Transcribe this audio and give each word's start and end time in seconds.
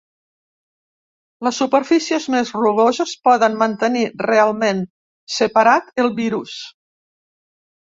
Les 1.47 1.59
superfícies 1.63 2.25
més 2.37 2.53
rugoses 2.61 3.13
poden 3.29 3.59
mantenir 3.61 4.03
realment 4.25 4.83
separat 5.37 5.95
el 6.07 6.13
virus. 6.25 6.59